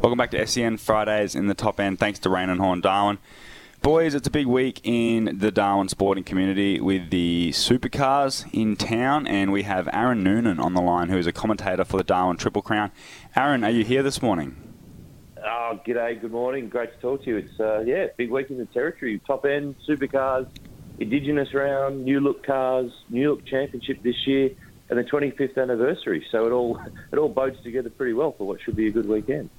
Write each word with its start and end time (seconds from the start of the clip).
Welcome 0.00 0.18
back 0.18 0.32
to 0.32 0.46
SEN 0.46 0.78
Fridays 0.78 1.34
in 1.36 1.46
the 1.46 1.54
top 1.54 1.78
end. 1.78 1.98
Thanks 1.98 2.18
to 2.20 2.30
Raine 2.30 2.48
and 2.48 2.60
Horne 2.60 2.80
Darwin. 2.80 3.18
Boys, 3.82 4.14
it's 4.14 4.26
a 4.26 4.30
big 4.30 4.46
week 4.46 4.80
in 4.82 5.38
the 5.38 5.52
Darwin 5.52 5.88
sporting 5.88 6.24
community 6.24 6.80
with 6.80 7.10
the 7.10 7.50
supercars 7.52 8.44
in 8.52 8.74
town, 8.74 9.28
and 9.28 9.52
we 9.52 9.62
have 9.62 9.88
Aaron 9.92 10.24
Noonan 10.24 10.58
on 10.58 10.74
the 10.74 10.80
line, 10.80 11.08
who 11.08 11.18
is 11.18 11.26
a 11.28 11.32
commentator 11.32 11.84
for 11.84 11.98
the 11.98 12.04
Darwin 12.04 12.36
Triple 12.36 12.62
Crown. 12.62 12.90
Aaron, 13.36 13.62
are 13.62 13.70
you 13.70 13.84
here 13.84 14.02
this 14.02 14.20
morning? 14.20 14.56
Oh, 15.44 15.80
g'day, 15.86 16.20
good 16.20 16.32
morning. 16.32 16.68
Great 16.68 16.94
to 16.94 17.00
talk 17.00 17.22
to 17.24 17.30
you. 17.30 17.36
It's, 17.38 17.60
uh, 17.60 17.80
yeah, 17.80 18.06
big 18.16 18.30
week 18.30 18.50
in 18.50 18.58
the 18.58 18.66
territory. 18.66 19.20
Top 19.26 19.44
end, 19.44 19.76
supercars, 19.88 20.48
Indigenous 20.98 21.52
round, 21.54 22.04
new 22.04 22.20
look 22.20 22.44
cars, 22.44 22.92
new 23.08 23.30
look 23.30 23.44
championship 23.46 24.02
this 24.02 24.26
year, 24.26 24.50
and 24.90 24.98
the 24.98 25.04
25th 25.04 25.58
anniversary. 25.58 26.24
So 26.30 26.46
it 26.46 26.50
all, 26.50 26.80
it 27.12 27.18
all 27.18 27.28
bodes 27.28 27.62
together 27.62 27.90
pretty 27.90 28.12
well 28.12 28.32
for 28.32 28.46
what 28.46 28.60
should 28.60 28.76
be 28.76 28.88
a 28.88 28.90
good 28.90 29.08
weekend. 29.08 29.50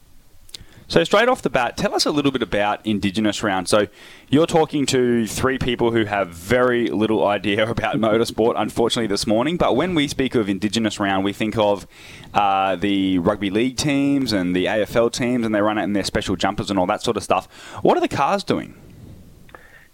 So 0.87 1.03
straight 1.03 1.29
off 1.29 1.41
the 1.41 1.49
bat, 1.49 1.77
tell 1.77 1.95
us 1.95 2.05
a 2.05 2.11
little 2.11 2.31
bit 2.31 2.41
about 2.41 2.85
Indigenous 2.85 3.41
Round. 3.41 3.67
So 3.67 3.87
you're 4.29 4.45
talking 4.45 4.85
to 4.87 5.25
three 5.25 5.57
people 5.57 5.91
who 5.91 6.05
have 6.05 6.29
very 6.29 6.87
little 6.87 7.25
idea 7.25 7.69
about 7.69 7.95
motorsport, 7.95 8.53
unfortunately, 8.57 9.07
this 9.07 9.25
morning. 9.25 9.57
But 9.57 9.75
when 9.75 9.95
we 9.95 10.07
speak 10.07 10.35
of 10.35 10.49
Indigenous 10.49 10.99
Round, 10.99 11.23
we 11.23 11.33
think 11.33 11.57
of 11.57 11.87
uh, 12.33 12.75
the 12.75 13.19
rugby 13.19 13.49
league 13.49 13.77
teams 13.77 14.33
and 14.33 14.55
the 14.55 14.65
AFL 14.65 15.11
teams, 15.11 15.45
and 15.45 15.55
they 15.55 15.61
run 15.61 15.77
it 15.77 15.83
in 15.83 15.93
their 15.93 16.03
special 16.03 16.35
jumpers 16.35 16.69
and 16.69 16.77
all 16.77 16.87
that 16.87 17.01
sort 17.01 17.17
of 17.17 17.23
stuff. 17.23 17.47
What 17.81 17.97
are 17.97 18.01
the 18.01 18.07
cars 18.07 18.43
doing? 18.43 18.75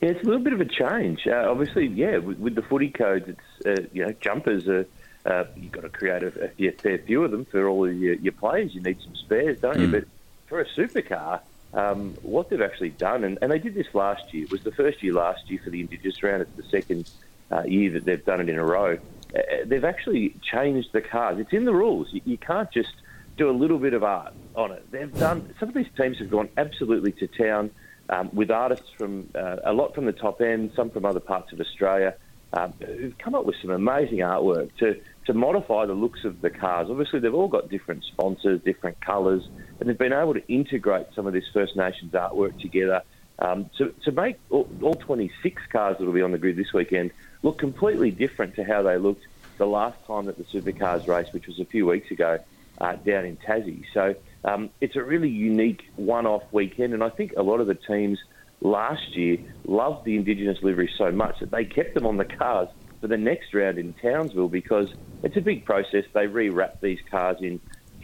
Yeah, 0.01 0.09
it's 0.09 0.23
a 0.23 0.25
little 0.25 0.43
bit 0.43 0.53
of 0.53 0.61
a 0.61 0.65
change. 0.65 1.27
Uh, 1.27 1.45
obviously, 1.49 1.87
yeah, 1.87 2.17
with, 2.17 2.39
with, 2.39 2.55
the 2.55 2.61
footy 2.61 2.89
codes, 2.89 3.27
it's 3.27 3.65
uh, 3.65 3.85
you 3.91 4.05
know 4.05 4.13
jumpers 4.21 4.67
are. 4.67 4.85
Uh, 5.25 5.43
you've 5.57 5.73
got 5.73 5.81
to 5.81 5.89
create 5.89 6.23
a, 6.23 6.49
a, 6.57 6.71
fair 6.71 6.97
few 6.99 7.25
of 7.25 7.29
them 7.29 7.43
for 7.43 7.67
all 7.67 7.85
of 7.85 7.93
your, 7.93 8.15
your 8.15 8.31
players. 8.31 8.73
You 8.73 8.81
need 8.81 8.97
some 9.03 9.13
spares, 9.17 9.59
don't 9.59 9.75
mm. 9.75 9.81
you? 9.81 9.85
Hmm. 9.87 9.91
But 9.91 10.05
for 10.49 10.59
a 10.59 10.65
supercar, 10.65 11.39
um, 11.73 12.15
what 12.23 12.49
they've 12.49 12.61
actually 12.61 12.89
done, 12.89 13.23
and, 13.23 13.37
and, 13.41 13.51
they 13.51 13.59
did 13.59 13.75
this 13.75 13.93
last 13.93 14.33
year, 14.33 14.45
it 14.45 14.51
was 14.51 14.63
the 14.63 14.71
first 14.71 15.03
year 15.03 15.13
last 15.13 15.49
year 15.49 15.61
for 15.63 15.69
the 15.69 15.79
Indigenous 15.79 16.21
round. 16.23 16.41
It's 16.41 16.51
the 16.57 16.63
second 16.63 17.09
uh, 17.51 17.63
year 17.63 17.91
that 17.91 18.05
they've 18.05 18.25
done 18.25 18.41
it 18.41 18.49
in 18.49 18.57
a 18.57 18.65
row. 18.65 18.97
Uh, 19.35 19.39
they've 19.65 19.85
actually 19.85 20.35
changed 20.41 20.91
the 20.91 21.01
cars. 21.01 21.39
It's 21.39 21.53
in 21.53 21.65
the 21.65 21.73
rules. 21.73 22.11
You, 22.11 22.21
you, 22.25 22.37
can't 22.37 22.71
just 22.71 22.93
do 23.37 23.49
a 23.49 23.53
little 23.53 23.77
bit 23.77 23.93
of 23.93 24.03
art 24.03 24.33
on 24.55 24.71
it. 24.71 24.89
They've 24.91 25.13
done. 25.19 25.53
Some 25.59 25.69
of 25.69 25.75
these 25.75 25.89
teams 25.95 26.17
have 26.17 26.31
gone 26.31 26.49
absolutely 26.57 27.11
to 27.13 27.27
town 27.27 27.69
um, 28.09 28.31
with 28.33 28.49
artists 28.49 28.89
from 28.97 29.29
uh, 29.35 29.57
a 29.63 29.71
lot 29.71 29.93
from 29.93 30.05
the 30.05 30.11
top 30.11 30.41
end, 30.41 30.71
some 30.75 30.89
from 30.89 31.05
other 31.05 31.19
parts 31.19 31.53
of 31.53 31.59
Australia, 31.59 32.15
um, 32.53 32.73
who've 32.79 33.17
come 33.17 33.35
up 33.35 33.45
with 33.45 33.55
some 33.61 33.71
amazing 33.71 34.19
artwork 34.19 34.69
to 34.79 34.95
to 35.27 35.33
modify 35.33 35.85
the 35.85 35.93
looks 35.93 36.21
of 36.23 36.41
the 36.41 36.49
cars. 36.49 36.87
Obviously, 36.89 37.19
they've 37.19 37.33
all 37.33 37.47
got 37.47 37.69
different 37.69 38.03
sponsors, 38.11 38.59
different 38.65 38.99
colours, 39.01 39.43
and 39.79 39.87
they've 39.87 39.97
been 39.97 40.13
able 40.13 40.33
to 40.33 40.45
integrate 40.47 41.07
some 41.15 41.27
of 41.27 41.33
this 41.33 41.43
First 41.53 41.75
Nations 41.75 42.13
artwork 42.13 42.57
together 42.59 43.01
um, 43.39 43.69
to, 43.77 43.93
to 44.03 44.11
make 44.11 44.37
all, 44.49 44.69
all 44.81 44.95
26 44.95 45.61
cars 45.71 45.97
that 45.99 46.05
will 46.05 46.13
be 46.13 46.21
on 46.21 46.31
the 46.31 46.37
grid 46.37 46.57
this 46.57 46.73
weekend 46.73 47.11
look 47.43 47.59
completely 47.59 48.11
different 48.11 48.55
to 48.55 48.63
how 48.63 48.81
they 48.81 48.97
looked 48.97 49.21
the 49.57 49.65
last 49.65 49.97
time 50.07 50.25
that 50.25 50.37
the 50.37 50.45
supercars 50.53 51.07
raced, 51.07 51.33
which 51.33 51.47
was 51.47 51.59
a 51.59 51.65
few 51.65 51.85
weeks 51.85 52.09
ago 52.11 52.37
uh, 52.81 52.95
down 53.05 53.25
in 53.25 53.37
Tassie. 53.37 53.83
So 53.93 54.15
um, 54.43 54.69
it's 54.81 54.95
a 54.95 55.03
really 55.03 55.29
unique 55.29 55.81
one-off 55.95 56.43
weekend, 56.51 56.93
and 56.93 57.03
I 57.03 57.09
think 57.09 57.33
a 57.37 57.43
lot 57.43 57.59
of 57.59 57.67
the 57.67 57.75
teams 57.75 58.17
last 58.61 59.15
year 59.15 59.37
loved 59.65 60.05
the 60.05 60.15
Indigenous 60.15 60.57
livery 60.61 60.89
so 60.97 61.11
much 61.11 61.39
that 61.39 61.51
they 61.51 61.65
kept 61.65 61.93
them 61.93 62.05
on 62.05 62.17
the 62.17 62.25
cars 62.25 62.69
for 63.01 63.07
the 63.07 63.17
next 63.17 63.53
round 63.53 63.77
in 63.77 63.93
Townsville 63.93 64.49
because 64.49 64.89
it's 65.23 65.37
a 65.37 65.41
big 65.41 65.65
process. 65.65 66.05
They 66.13 66.27
rewrap 66.27 66.79
these 66.81 66.99
cars 67.09 67.37
in 67.41 67.59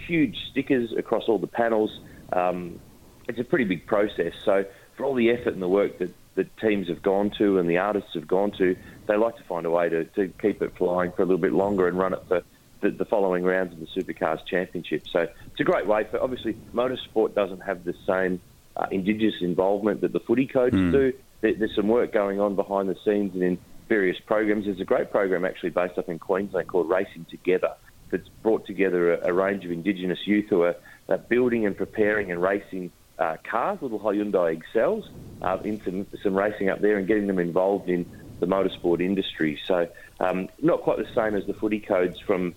huge 0.07 0.37
stickers 0.51 0.93
across 0.97 1.23
all 1.27 1.39
the 1.39 1.47
panels. 1.47 1.99
Um, 2.31 2.79
it's 3.27 3.39
a 3.39 3.43
pretty 3.43 3.65
big 3.65 3.85
process. 3.87 4.33
So 4.43 4.65
for 4.95 5.05
all 5.05 5.15
the 5.15 5.31
effort 5.31 5.53
and 5.53 5.61
the 5.61 5.67
work 5.67 5.99
that 5.99 6.13
the 6.35 6.45
teams 6.61 6.87
have 6.89 7.01
gone 7.01 7.31
to 7.37 7.57
and 7.57 7.69
the 7.69 7.77
artists 7.77 8.13
have 8.13 8.27
gone 8.27 8.51
to, 8.57 8.75
they 9.07 9.17
like 9.17 9.37
to 9.37 9.43
find 9.43 9.65
a 9.65 9.71
way 9.71 9.89
to, 9.89 10.05
to 10.05 10.33
keep 10.41 10.61
it 10.61 10.77
flying 10.77 11.11
for 11.11 11.23
a 11.23 11.25
little 11.25 11.41
bit 11.41 11.53
longer 11.53 11.87
and 11.87 11.97
run 11.97 12.13
it 12.13 12.19
for 12.27 12.43
the, 12.81 12.91
the 12.91 13.05
following 13.05 13.43
rounds 13.43 13.73
of 13.73 13.79
the 13.79 13.87
Supercars 13.87 14.45
Championship. 14.45 15.07
So 15.07 15.21
it's 15.21 15.59
a 15.59 15.63
great 15.63 15.87
way 15.87 16.05
for, 16.09 16.21
obviously, 16.21 16.57
motorsport 16.73 17.33
doesn't 17.33 17.61
have 17.61 17.83
the 17.83 17.95
same 18.05 18.41
uh, 18.77 18.87
Indigenous 18.91 19.35
involvement 19.41 20.01
that 20.01 20.13
the 20.13 20.19
footy 20.19 20.47
codes 20.47 20.75
mm. 20.75 20.91
do. 20.91 21.13
There, 21.41 21.53
there's 21.53 21.75
some 21.75 21.87
work 21.87 22.11
going 22.11 22.39
on 22.39 22.55
behind 22.55 22.89
the 22.89 22.97
scenes 23.05 23.33
and 23.33 23.43
in 23.43 23.57
various 23.87 24.19
programs. 24.19 24.65
There's 24.65 24.79
a 24.79 24.85
great 24.85 25.11
program 25.11 25.45
actually 25.45 25.69
based 25.71 25.97
up 25.97 26.09
in 26.09 26.19
Queensland 26.19 26.67
called 26.67 26.89
Racing 26.89 27.25
Together 27.29 27.73
that's 28.09 28.27
brought 28.43 28.65
together 28.65 29.13
a, 29.13 29.29
a 29.29 29.33
range 29.33 29.65
of 29.65 29.71
Indigenous 29.71 30.25
youth 30.25 30.47
who 30.49 30.63
are 30.63 30.75
uh, 31.09 31.17
building 31.17 31.65
and 31.65 31.75
preparing 31.75 32.31
and 32.31 32.41
racing 32.41 32.91
uh, 33.17 33.37
cars, 33.43 33.81
little 33.81 33.99
Hyundai 33.99 34.57
Excels, 34.57 35.09
uh, 35.41 35.57
in 35.63 35.81
some, 35.83 36.07
some 36.21 36.35
racing 36.35 36.69
up 36.69 36.81
there 36.81 36.97
and 36.97 37.07
getting 37.07 37.27
them 37.27 37.39
involved 37.39 37.89
in 37.89 38.05
the 38.39 38.47
motorsport 38.47 39.01
industry. 39.01 39.59
So 39.65 39.87
um, 40.19 40.49
not 40.61 40.81
quite 40.81 40.97
the 40.97 41.07
same 41.13 41.35
as 41.35 41.45
the 41.45 41.53
footy 41.53 41.79
codes 41.79 42.19
from 42.19 42.55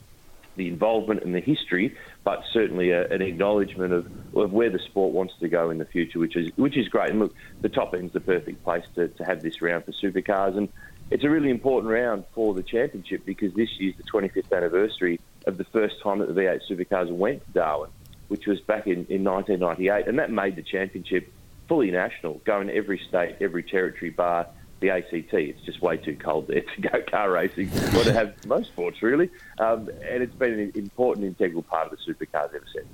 the 0.58 0.68
involvement 0.68 1.22
and 1.22 1.34
the 1.34 1.40
history, 1.40 1.96
but 2.24 2.42
certainly 2.52 2.90
a, 2.90 3.08
an 3.08 3.22
acknowledgement 3.22 3.94
of, 3.94 4.06
of 4.34 4.52
where 4.52 4.68
the 4.68 4.78
sport 4.78 5.14
wants 5.14 5.32
to 5.40 5.48
go 5.48 5.70
in 5.70 5.78
the 5.78 5.86
future, 5.86 6.18
which 6.18 6.36
is 6.36 6.50
which 6.56 6.76
is 6.76 6.88
great. 6.88 7.10
And 7.10 7.20
look, 7.20 7.34
the 7.62 7.70
top 7.70 7.94
end's 7.94 8.12
the 8.12 8.20
perfect 8.20 8.62
place 8.62 8.84
to, 8.96 9.08
to 9.08 9.24
have 9.24 9.42
this 9.42 9.62
round 9.62 9.84
for 9.86 9.92
supercars, 9.92 10.56
and 10.58 10.68
it's 11.10 11.24
a 11.24 11.30
really 11.30 11.50
important 11.50 11.90
round 11.90 12.24
for 12.34 12.52
the 12.52 12.62
championship 12.62 13.24
because 13.24 13.54
this 13.54 13.70
year's 13.78 13.96
the 13.96 14.04
25th 14.04 14.54
anniversary 14.54 15.20
of 15.46 15.56
the 15.56 15.64
first 15.64 15.96
time 16.02 16.18
that 16.18 16.28
the 16.28 16.34
V8 16.34 16.60
supercars 16.70 17.10
went 17.10 17.44
to 17.46 17.52
Darwin, 17.52 17.90
which 18.28 18.46
was 18.46 18.60
back 18.60 18.86
in, 18.86 19.06
in 19.08 19.24
1998, 19.24 20.06
and 20.06 20.18
that 20.18 20.30
made 20.30 20.56
the 20.56 20.62
championship 20.62 21.32
fully 21.66 21.90
national, 21.90 22.40
going 22.44 22.66
to 22.66 22.74
every 22.74 23.00
state, 23.08 23.36
every 23.40 23.62
territory 23.62 24.10
bar 24.10 24.48
the 24.80 24.90
ACT. 24.90 25.32
It's 25.32 25.60
just 25.62 25.82
way 25.82 25.96
too 25.96 26.16
cold 26.16 26.48
there 26.48 26.62
to 26.62 26.80
go 26.80 27.02
car 27.10 27.30
racing, 27.30 27.70
or 27.96 28.04
to 28.04 28.12
have 28.12 28.34
most 28.46 28.68
sports 28.68 29.02
really, 29.02 29.30
um, 29.58 29.88
and 30.08 30.22
it's 30.22 30.34
been 30.34 30.58
an 30.58 30.72
important, 30.74 31.26
integral 31.26 31.62
part 31.62 31.92
of 31.92 31.98
the 31.98 32.12
supercars 32.12 32.54
ever 32.54 32.66
since. 32.72 32.86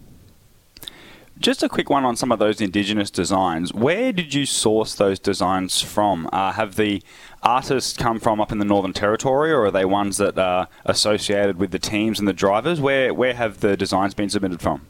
Just 1.36 1.64
a 1.64 1.68
quick 1.68 1.90
one 1.90 2.04
on 2.04 2.14
some 2.14 2.30
of 2.30 2.38
those 2.38 2.60
Indigenous 2.60 3.10
designs. 3.10 3.74
Where 3.74 4.12
did 4.12 4.34
you 4.34 4.46
source 4.46 4.94
those 4.94 5.18
designs 5.18 5.80
from? 5.80 6.28
Uh, 6.32 6.52
have 6.52 6.76
the 6.76 7.02
artists 7.42 7.96
come 7.96 8.20
from 8.20 8.40
up 8.40 8.52
in 8.52 8.58
the 8.58 8.64
Northern 8.64 8.92
Territory, 8.92 9.50
or 9.50 9.64
are 9.64 9.70
they 9.72 9.84
ones 9.84 10.18
that 10.18 10.38
are 10.38 10.68
associated 10.84 11.58
with 11.58 11.72
the 11.72 11.80
teams 11.80 12.20
and 12.20 12.28
the 12.28 12.32
drivers? 12.32 12.80
Where 12.80 13.12
where 13.12 13.34
have 13.34 13.60
the 13.60 13.76
designs 13.76 14.14
been 14.14 14.30
submitted 14.30 14.60
from? 14.62 14.86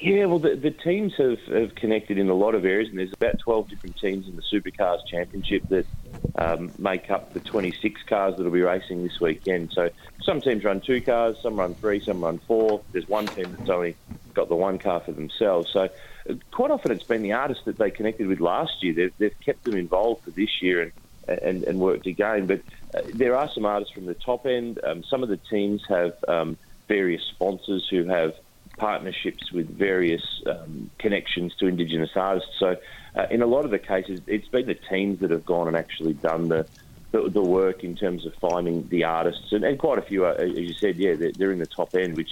Yeah, 0.00 0.26
well, 0.26 0.38
the, 0.38 0.56
the 0.60 0.70
teams 0.70 1.12
have, 1.16 1.38
have 1.54 1.74
connected 1.74 2.18
in 2.18 2.28
a 2.28 2.34
lot 2.34 2.54
of 2.54 2.64
areas, 2.64 2.88
and 2.90 2.98
there's 2.98 3.12
about 3.18 3.36
12 3.44 3.68
different 3.68 3.96
teams 4.00 4.26
in 4.28 4.36
the 4.36 4.42
Supercars 4.52 4.98
Championship 5.10 5.62
that 5.70 5.86
um, 6.38 6.72
make 6.78 7.10
up 7.10 7.32
the 7.32 7.40
26 7.40 8.00
cars 8.08 8.34
that 8.36 8.44
will 8.44 8.50
be 8.50 8.60
racing 8.60 9.02
this 9.02 9.18
weekend. 9.20 9.72
So 9.74 9.88
some 10.22 10.42
teams 10.42 10.64
run 10.64 10.82
two 10.86 11.00
cars, 11.00 11.36
some 11.42 11.58
run 11.58 11.76
three, 11.80 12.02
some 12.04 12.22
run 12.22 12.40
four. 12.46 12.84
There's 12.92 13.08
one 13.08 13.30
team 13.30 13.52
that's 13.52 13.70
only 13.70 13.96
got 14.34 14.50
the 14.50 14.54
one 14.54 14.78
car 14.78 15.02
for 15.04 15.12
themselves. 15.12 15.70
So 15.72 15.88
quite 16.52 16.70
often 16.70 16.90
it's 16.90 17.04
been 17.04 17.22
the 17.22 17.32
artists 17.32 17.62
that 17.64 17.78
they 17.78 17.90
connected 17.90 18.26
with 18.26 18.40
last 18.40 18.72
year. 18.82 18.92
They've, 18.94 19.12
they've 19.18 19.40
kept 19.44 19.64
them 19.64 19.76
involved 19.76 20.24
for 20.24 20.30
this 20.30 20.60
year 20.60 20.82
and 20.82 20.92
and, 21.28 21.64
and 21.64 21.80
worked 21.80 22.06
again. 22.06 22.46
But 22.46 22.62
uh, 22.96 23.02
there 23.12 23.36
are 23.36 23.50
some 23.52 23.64
artists 23.64 23.92
from 23.92 24.06
the 24.06 24.14
top 24.14 24.46
end. 24.46 24.78
Um, 24.86 25.02
some 25.10 25.24
of 25.24 25.28
the 25.28 25.40
teams 25.50 25.82
have 25.88 26.12
um, 26.28 26.56
various 26.88 27.22
sponsors 27.34 27.86
who 27.90 28.06
have 28.06 28.32
partnerships 28.76 29.52
with 29.52 29.68
various 29.76 30.22
um, 30.46 30.90
connections 30.98 31.54
to 31.58 31.66
Indigenous 31.66 32.10
artists. 32.14 32.50
So, 32.58 32.76
uh, 33.14 33.26
in 33.30 33.42
a 33.42 33.46
lot 33.46 33.64
of 33.64 33.70
the 33.70 33.78
cases, 33.78 34.22
it's 34.26 34.48
been 34.48 34.66
the 34.66 34.78
teams 34.90 35.20
that 35.20 35.30
have 35.30 35.44
gone 35.44 35.68
and 35.68 35.76
actually 35.76 36.14
done 36.14 36.48
the 36.48 36.66
the, 37.12 37.30
the 37.30 37.42
work 37.42 37.84
in 37.84 37.96
terms 37.96 38.26
of 38.26 38.32
finding 38.40 38.88
the 38.90 39.04
artists, 39.04 39.52
and, 39.52 39.64
and 39.64 39.78
quite 39.78 39.98
a 39.98 40.02
few, 40.02 40.24
are, 40.24 40.32
as 40.32 40.50
you 40.50 40.74
said, 40.80 40.96
yeah, 40.96 41.14
they're, 41.14 41.32
they're, 41.32 41.52
in 41.52 41.58
the 41.58 41.66
top 41.66 41.94
end, 41.94 42.16
which 42.16 42.30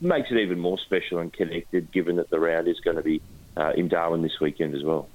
makes 0.00 0.30
it 0.30 0.38
even 0.38 0.58
more 0.58 0.78
special 0.78 1.18
and 1.18 1.32
connected, 1.32 1.92
given 1.92 2.16
that 2.16 2.30
the 2.30 2.38
round 2.38 2.68
is 2.68 2.78
going 2.80 2.96
to 2.96 3.02
be 3.02 3.20
uh, 3.56 3.72
in 3.76 3.88
Darwin 3.88 4.22
this 4.22 4.40
weekend 4.40 4.74
as 4.74 4.84
well. 4.84 5.08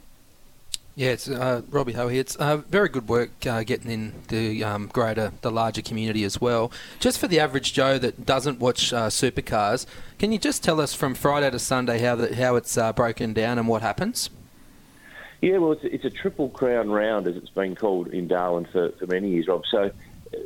Yeah, 0.98 1.10
it's 1.10 1.30
uh, 1.30 1.62
Robbie 1.70 1.94
Ho 1.94 2.08
here. 2.08 2.22
It's 2.22 2.36
uh, 2.38 2.58
very 2.58 2.90
good 2.90 3.08
work 3.08 3.30
uh, 3.46 3.62
getting 3.62 3.92
in 3.92 4.14
the 4.30 4.64
um, 4.64 4.88
greater, 4.88 5.32
the 5.42 5.52
larger 5.52 5.84
community 5.84 6.24
as 6.24 6.42
well. 6.42 6.72
Just 7.00 7.20
for 7.20 7.28
the 7.28 7.40
average 7.40 7.72
Joe 7.72 8.00
that 8.00 8.26
doesn't 8.26 8.60
watch 8.60 8.92
uh, 8.92 9.10
supercars, 9.10 9.86
can 10.18 10.32
you 10.32 10.40
just 10.40 10.64
tell 10.64 10.82
us 10.82 10.96
from 10.96 11.14
Friday 11.14 11.52
to 11.52 11.60
Sunday 11.60 12.00
how 12.00 12.16
the, 12.16 12.36
how 12.36 12.56
it's 12.56 12.76
uh, 12.80 12.94
broken 12.94 13.32
down 13.34 13.60
and 13.60 13.68
what 13.68 13.84
happens? 13.84 14.32
Yeah, 15.40 15.60
well, 15.60 15.74
it's, 15.74 15.84
it's 15.84 16.04
a 16.04 16.10
triple 16.10 16.50
crown 16.50 16.90
round, 16.90 17.28
as 17.28 17.36
it's 17.36 17.52
been 17.52 17.76
called 17.76 18.08
in 18.08 18.28
Darwin 18.28 18.66
for, 18.66 18.90
for 18.94 19.06
many 19.06 19.30
years, 19.30 19.48
Rob. 19.48 19.68
So 19.70 19.92
uh, 20.34 20.38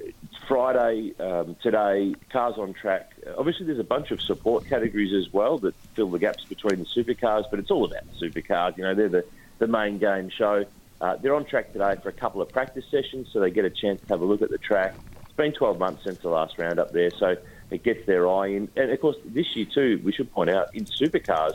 Friday, 0.50 1.14
um, 1.18 1.56
today, 1.64 2.14
cars 2.30 2.56
on 2.58 2.74
track. 2.74 3.14
Obviously, 3.38 3.68
there's 3.68 3.80
a 3.80 3.86
bunch 3.86 4.12
of 4.12 4.22
support 4.22 4.66
categories 4.66 5.14
as 5.14 5.32
well 5.32 5.60
that 5.60 5.76
fill 5.94 6.10
the 6.10 6.20
gaps 6.20 6.44
between 6.44 6.80
the 6.80 6.86
supercars, 6.86 7.46
but 7.50 7.58
it's 7.58 7.72
all 7.72 7.86
about 7.86 8.04
the 8.12 8.30
supercars. 8.30 8.76
You 8.76 8.84
know, 8.84 8.94
they're 8.94 9.08
the, 9.08 9.26
the 9.62 9.68
main 9.68 10.00
game 10.00 10.30
show. 10.30 10.66
Uh, 11.00 11.16
they're 11.18 11.36
on 11.36 11.46
track 11.46 11.72
today 11.72 11.96
for 12.02 12.10
a 12.10 12.14
couple 12.14 12.42
of 12.42 12.50
practice 12.50 12.84
sessions, 12.92 13.28
so 13.32 13.40
they 13.40 13.52
get 13.52 13.64
a 13.64 13.70
chance 13.70 14.02
to 14.02 14.08
have 14.08 14.22
a 14.22 14.26
look 14.26 14.42
at 14.42 14.50
the 14.50 14.58
track. 14.58 14.96
It's 15.22 15.32
been 15.34 15.54
12 15.54 15.80
months 15.80 16.04
since 16.04 16.20
the 16.22 16.30
last 16.30 16.58
round 16.58 16.80
up 16.80 16.92
there, 16.92 17.12
so 17.12 17.38
it 17.70 17.84
gets 17.84 18.06
their 18.08 18.28
eye 18.28 18.48
in. 18.48 18.70
And 18.76 18.92
of 18.92 19.00
course, 19.00 19.16
this 19.24 19.56
year 19.56 19.68
too, 19.72 20.02
we 20.04 20.12
should 20.12 20.32
point 20.32 20.50
out 20.50 20.76
in 20.76 20.86
supercars, 20.86 21.54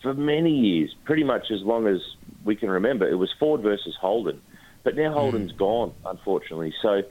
for 0.00 0.14
many 0.14 0.52
years, 0.52 0.94
pretty 1.04 1.24
much 1.24 1.50
as 1.50 1.62
long 1.62 1.86
as 1.86 2.00
we 2.44 2.56
can 2.56 2.70
remember, 2.70 3.06
it 3.06 3.16
was 3.16 3.30
Ford 3.38 3.60
versus 3.60 3.94
Holden. 4.00 4.40
But 4.82 4.96
now 4.96 5.12
Holden's 5.12 5.52
mm. 5.52 5.58
gone, 5.58 5.92
unfortunately. 6.06 6.72
So 6.80 7.02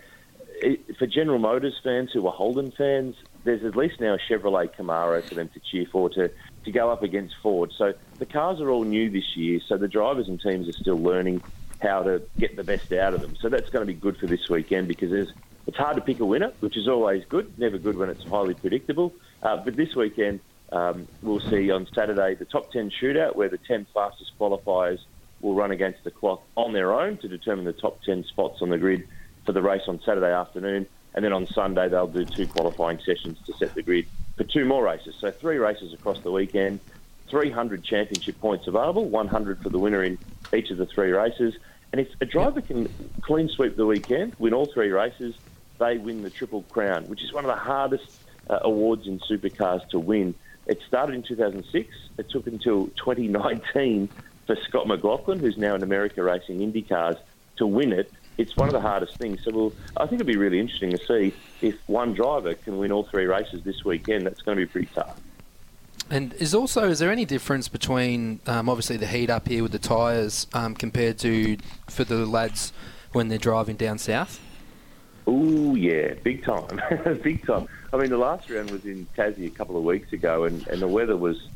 it, 0.61 0.97
for 0.97 1.05
General 1.05 1.37
Motors 1.37 1.79
fans 1.83 2.11
who 2.13 2.25
are 2.25 2.33
Holden 2.33 2.71
fans, 2.71 3.15
there's 3.43 3.63
at 3.63 3.75
least 3.75 3.99
now 3.99 4.15
a 4.15 4.17
Chevrolet 4.17 4.73
Camaro 4.75 5.23
for 5.23 5.35
them 5.35 5.49
to 5.49 5.59
cheer 5.59 5.85
for 5.91 6.09
to, 6.11 6.31
to 6.65 6.71
go 6.71 6.91
up 6.91 7.03
against 7.03 7.35
Ford. 7.41 7.71
So 7.77 7.93
the 8.19 8.25
cars 8.25 8.59
are 8.61 8.69
all 8.69 8.83
new 8.83 9.09
this 9.09 9.35
year, 9.35 9.59
so 9.67 9.77
the 9.77 9.87
drivers 9.87 10.27
and 10.27 10.39
teams 10.41 10.67
are 10.67 10.77
still 10.81 11.01
learning 11.01 11.41
how 11.81 12.03
to 12.03 12.21
get 12.37 12.55
the 12.55 12.63
best 12.63 12.91
out 12.91 13.13
of 13.13 13.21
them. 13.21 13.35
So 13.41 13.49
that's 13.49 13.69
going 13.69 13.85
to 13.85 13.93
be 13.93 13.99
good 13.99 14.17
for 14.17 14.27
this 14.27 14.49
weekend 14.49 14.87
because 14.87 15.11
it's 15.65 15.77
hard 15.77 15.95
to 15.95 16.01
pick 16.01 16.19
a 16.19 16.25
winner, 16.25 16.51
which 16.59 16.77
is 16.77 16.87
always 16.87 17.23
good. 17.29 17.53
Never 17.57 17.77
good 17.77 17.97
when 17.97 18.09
it's 18.09 18.23
highly 18.29 18.53
predictable. 18.53 19.13
Uh, 19.41 19.57
but 19.63 19.75
this 19.75 19.95
weekend, 19.95 20.41
um, 20.71 21.07
we'll 21.21 21.41
see 21.49 21.71
on 21.71 21.87
Saturday 21.95 22.35
the 22.35 22.45
top 22.45 22.71
10 22.71 22.91
shootout 23.01 23.35
where 23.35 23.49
the 23.49 23.59
10 23.67 23.87
fastest 23.93 24.31
qualifiers 24.39 24.99
will 25.41 25.55
run 25.55 25.71
against 25.71 26.03
the 26.03 26.11
clock 26.11 26.43
on 26.55 26.73
their 26.73 26.93
own 26.93 27.17
to 27.19 27.27
determine 27.27 27.65
the 27.65 27.73
top 27.73 28.01
10 28.03 28.25
spots 28.25 28.57
on 28.61 28.69
the 28.69 28.77
grid 28.77 29.03
for 29.45 29.53
the 29.53 29.61
race 29.61 29.81
on 29.87 29.99
Saturday 30.05 30.31
afternoon. 30.31 30.85
And 31.15 31.25
then 31.25 31.33
on 31.33 31.47
Sunday, 31.47 31.89
they'll 31.89 32.07
do 32.07 32.25
two 32.25 32.47
qualifying 32.47 32.99
sessions 32.99 33.37
to 33.45 33.53
set 33.53 33.73
the 33.73 33.81
grid 33.81 34.07
for 34.37 34.43
two 34.43 34.65
more 34.65 34.83
races. 34.83 35.15
So 35.19 35.31
three 35.31 35.57
races 35.57 35.93
across 35.93 36.19
the 36.19 36.31
weekend, 36.31 36.79
300 37.29 37.83
championship 37.83 38.39
points 38.39 38.67
available, 38.67 39.05
100 39.05 39.61
for 39.61 39.69
the 39.69 39.79
winner 39.79 40.03
in 40.03 40.17
each 40.53 40.69
of 40.71 40.77
the 40.77 40.85
three 40.85 41.11
races. 41.11 41.55
And 41.91 41.99
if 41.99 42.07
a 42.21 42.25
driver 42.25 42.61
can 42.61 42.87
clean 43.21 43.49
sweep 43.49 43.75
the 43.75 43.85
weekend, 43.85 44.35
win 44.37 44.53
all 44.53 44.67
three 44.67 44.91
races, 44.91 45.35
they 45.79 45.97
win 45.97 46.21
the 46.21 46.29
Triple 46.29 46.63
Crown, 46.63 47.05
which 47.07 47.23
is 47.23 47.33
one 47.33 47.45
of 47.45 47.49
the 47.49 47.57
hardest 47.61 48.19
uh, 48.49 48.59
awards 48.61 49.07
in 49.07 49.19
supercars 49.19 49.87
to 49.89 49.99
win. 49.99 50.35
It 50.67 50.79
started 50.87 51.15
in 51.15 51.23
2006. 51.23 51.89
It 52.17 52.29
took 52.29 52.45
until 52.45 52.87
2019 52.97 54.09
for 54.45 54.55
Scott 54.67 54.87
McLaughlin, 54.87 55.39
who's 55.39 55.57
now 55.57 55.75
in 55.75 55.83
America 55.83 56.21
racing 56.21 56.59
IndyCars, 56.59 57.17
to 57.57 57.65
win 57.65 57.91
it. 57.91 58.11
It's 58.39 58.55
one 58.55 58.69
of 58.69 58.73
the 58.73 58.79
hardest 58.79 59.17
things. 59.17 59.43
So 59.43 59.51
we'll, 59.51 59.73
I 59.97 60.05
think 60.05 60.13
it'd 60.13 60.27
be 60.27 60.37
really 60.37 60.59
interesting 60.59 60.91
to 60.91 60.97
see 60.97 61.33
if 61.61 61.75
one 61.87 62.13
driver 62.13 62.53
can 62.53 62.77
win 62.77 62.91
all 62.91 63.03
three 63.03 63.25
races 63.25 63.63
this 63.63 63.83
weekend. 63.83 64.25
That's 64.25 64.41
going 64.41 64.57
to 64.57 64.65
be 64.65 64.71
pretty 64.71 64.89
tough. 64.95 65.19
And 66.09 66.33
is 66.35 66.55
also 66.55 66.89
is 66.89 66.99
there 66.99 67.11
any 67.11 67.25
difference 67.25 67.67
between 67.67 68.39
um, 68.47 68.69
obviously 68.69 68.97
the 68.97 69.05
heat 69.05 69.29
up 69.29 69.47
here 69.47 69.61
with 69.61 69.73
the 69.73 69.79
tyres 69.79 70.47
um, 70.53 70.73
compared 70.73 71.19
to 71.19 71.57
for 71.87 72.03
the 72.03 72.25
lads 72.25 72.73
when 73.11 73.27
they're 73.27 73.37
driving 73.37 73.75
down 73.75 73.97
south? 73.99 74.39
Oh 75.27 75.75
yeah, 75.75 76.13
big 76.23 76.43
time, 76.43 76.81
big 77.21 77.45
time. 77.45 77.67
I 77.93 77.97
mean, 77.97 78.09
the 78.09 78.17
last 78.17 78.49
round 78.49 78.71
was 78.71 78.85
in 78.85 79.05
Tassie 79.15 79.45
a 79.47 79.51
couple 79.51 79.77
of 79.77 79.83
weeks 79.83 80.11
ago, 80.13 80.45
and, 80.45 80.65
and 80.69 80.81
the 80.81 80.87
weather 80.87 81.15
was 81.15 81.47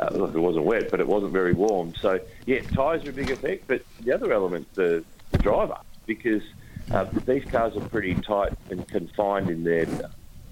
uh, 0.00 0.08
look, 0.12 0.34
it 0.34 0.40
wasn't 0.40 0.64
wet, 0.64 0.90
but 0.90 1.00
it 1.00 1.06
wasn't 1.06 1.32
very 1.32 1.52
warm. 1.52 1.94
So, 2.00 2.18
yeah, 2.46 2.62
tyres 2.62 3.04
are 3.04 3.10
a 3.10 3.12
big 3.12 3.30
effect, 3.30 3.64
but 3.66 3.82
the 4.00 4.12
other 4.12 4.32
element, 4.32 4.66
the, 4.74 5.04
the 5.30 5.38
driver, 5.38 5.76
because 6.10 6.42
uh, 6.90 7.04
these 7.24 7.44
cars 7.44 7.76
are 7.76 7.88
pretty 7.88 8.16
tight 8.16 8.52
and 8.68 8.86
confined 8.88 9.48
in 9.48 9.62
their 9.62 9.86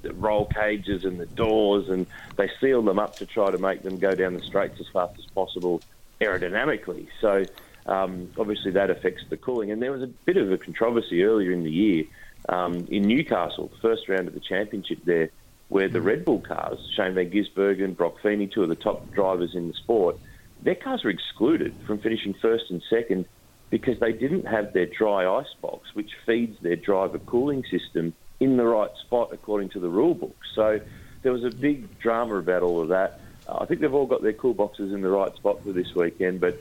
the 0.03 0.13
roll 0.15 0.47
cages 0.47 1.05
and 1.05 1.19
the 1.19 1.27
doors, 1.27 1.89
and 1.89 2.07
they 2.37 2.49
seal 2.61 2.81
them 2.83 3.01
up 3.01 3.17
to 3.17 3.27
try 3.27 3.51
to 3.51 3.59
make 3.59 3.83
them 3.83 3.99
go 3.99 4.15
down 4.15 4.35
the 4.35 4.43
straights 4.43 4.79
as 4.79 4.87
fast 4.93 5.19
as 5.19 5.27
possible 5.27 5.83
aerodynamically. 6.21 7.09
So, 7.21 7.45
um, 7.87 8.31
obviously, 8.39 8.71
that 8.73 8.91
affects 8.91 9.25
the 9.29 9.37
cooling. 9.37 9.73
And 9.73 9.83
there 9.83 9.91
was 9.91 10.03
a 10.03 10.07
bit 10.07 10.37
of 10.37 10.53
a 10.53 10.59
controversy 10.59 11.25
earlier 11.25 11.51
in 11.51 11.65
the 11.65 11.73
year 11.73 12.05
um, 12.49 12.87
in 12.89 13.03
Newcastle, 13.03 13.67
the 13.67 13.81
first 13.81 14.09
round 14.09 14.29
of 14.29 14.35
the 14.35 14.41
championship 14.41 15.01
there 15.05 15.31
where 15.67 15.89
the 15.89 16.01
Red 16.01 16.25
Bull 16.25 16.41
cars, 16.41 16.79
Shane 16.95 17.15
Van 17.15 17.29
Gisbergen, 17.29 17.97
Broc 17.97 18.23
Feeney, 18.23 18.47
two 18.47 18.63
of 18.63 18.69
the 18.69 18.77
top 18.77 19.11
drivers 19.13 19.57
in 19.57 19.67
the 19.67 19.75
sport, 19.75 20.17
their 20.63 20.77
cars 20.77 21.03
were 21.03 21.11
excluded 21.11 21.75
from 21.87 21.99
finishing 21.99 22.35
first 22.35 22.71
and 22.71 22.81
second 22.89 23.27
because 23.70 23.99
they 24.00 24.12
didn't 24.12 24.47
have 24.47 24.73
their 24.73 24.87
dry 24.87 25.26
ice 25.26 25.53
box, 25.61 25.94
which 25.94 26.11
feeds 26.25 26.59
their 26.61 26.76
driver 26.76 27.19
cooling 27.19 27.65
system 27.70 28.15
in 28.41 28.56
the 28.56 28.65
right 28.65 28.91
spot 29.05 29.31
according 29.32 29.69
to 29.70 29.81
the 29.81 29.88
rule 29.88 30.15
book. 30.15 30.37
So 30.55 30.81
there 31.23 31.32
was 31.32 31.44
a 31.44 31.50
big 31.50 31.99
drama 31.99 32.37
about 32.37 32.62
all 32.62 32.81
of 32.81 32.88
that. 32.88 33.20
I 33.49 33.65
think 33.65 33.81
they've 33.81 33.93
all 33.93 34.06
got 34.06 34.23
their 34.23 34.35
cool 34.35 34.55
boxes 34.55 34.93
in 34.93 35.00
the 35.00 35.09
right 35.09 35.35
spot 35.35 35.62
for 35.62 35.73
this 35.73 35.94
weekend. 35.94 36.41
But 36.41 36.61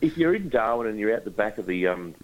if 0.00 0.16
you're 0.16 0.34
in 0.34 0.48
Darwin 0.48 0.86
and 0.86 0.98
you're 0.98 1.14
out 1.14 1.24
the 1.24 1.30
back 1.30 1.58
of 1.58 1.66
the 1.66 1.88
um, 1.88 2.14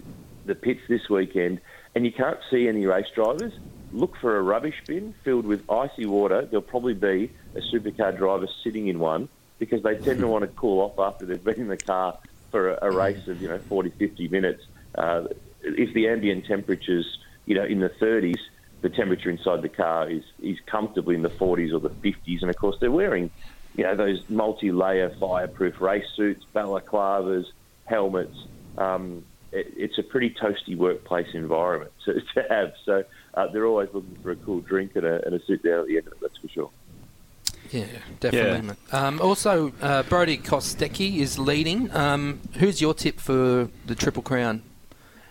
the 0.45 0.55
pits 0.55 0.79
this 0.87 1.09
weekend 1.09 1.59
and 1.93 2.05
you 2.05 2.11
can't 2.11 2.39
see 2.49 2.69
any 2.69 2.85
race 2.85 3.07
drivers, 3.13 3.53
look 3.91 4.15
for 4.17 4.37
a 4.37 4.41
rubbish 4.41 4.81
bin 4.85 5.13
filled 5.23 5.45
with 5.45 5.69
icy 5.69 6.05
water. 6.05 6.45
There'll 6.45 6.61
probably 6.61 6.93
be 6.93 7.31
a 7.55 7.59
supercar 7.59 8.17
driver 8.17 8.47
sitting 8.63 8.87
in 8.87 8.99
one 8.99 9.27
because 9.59 9.83
they 9.83 9.95
tend 9.95 10.19
to 10.19 10.27
want 10.27 10.43
to 10.43 10.47
cool 10.47 10.79
off 10.79 10.99
after 10.99 11.25
they've 11.25 11.43
been 11.43 11.59
in 11.59 11.67
the 11.67 11.77
car 11.77 12.17
for 12.51 12.71
a, 12.71 12.79
a 12.87 12.91
race 12.91 13.21
of, 13.27 13.41
you 13.41 13.47
know, 13.47 13.59
40, 13.67 13.93
50 13.97 14.27
minutes. 14.29 14.61
Uh, 14.97 15.23
if 15.61 15.93
the 15.93 16.07
ambient 16.07 16.45
temperature's, 16.45 17.07
you 17.45 17.55
know, 17.55 17.65
in 17.65 17.79
the 17.79 17.91
30s, 18.01 18.39
the 18.81 18.89
temperature 18.89 19.29
inside 19.29 19.61
the 19.61 19.69
car 19.69 20.09
is, 20.09 20.23
is 20.39 20.57
comfortably 20.69 21.15
in 21.15 21.23
the 21.23 21.31
40s 21.41 21.73
or 21.73 21.79
the 21.79 21.95
50s. 22.05 22.41
And 22.41 22.49
of 22.49 22.55
course, 22.57 22.75
they're 22.79 22.91
wearing, 22.91 23.31
you 23.73 23.83
know, 23.83 23.95
those 23.95 24.19
multi-layer 24.29 25.11
fireproof 25.19 25.75
race 25.81 26.05
suits, 26.15 26.45
balaclavas, 26.55 27.43
helmets. 27.85 28.35
Um, 28.77 29.25
it, 29.51 29.67
it's 29.75 29.97
a 29.97 30.03
pretty 30.03 30.35
toasty 30.41 30.77
workplace 30.77 31.27
environment 31.33 31.91
to, 32.05 32.13
to 32.13 32.43
have. 32.49 32.69
So 32.85 33.03
uh, 33.33 33.47
they're 33.51 33.65
always 33.65 33.89
looking 33.93 34.17
for 34.21 34.31
a 34.31 34.35
cool 34.35 34.61
drink 34.61 34.91
and 34.95 35.05
a, 35.05 35.25
and 35.25 35.33
a 35.33 35.39
sit 35.47 35.63
down 35.63 35.81
at 35.81 35.87
the 35.87 35.97
end 35.97 36.07
of 36.07 36.13
it. 36.13 36.19
That's 36.21 36.37
for 36.41 36.49
sure. 36.49 36.71
Yeah, 37.71 37.85
definitely. 38.19 38.75
Yeah. 38.91 39.07
Um, 39.07 39.21
also, 39.21 39.73
uh, 39.81 40.03
Brodie 40.03 40.37
Kostecki 40.37 41.17
is 41.17 41.37
leading. 41.37 41.93
Um, 41.95 42.41
who's 42.53 42.81
your 42.81 42.93
tip 42.93 43.19
for 43.19 43.69
the 43.85 43.95
Triple 43.95 44.23
Crown 44.23 44.63